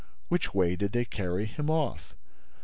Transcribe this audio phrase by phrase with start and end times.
[0.29, 2.15] Which way did they carry him off?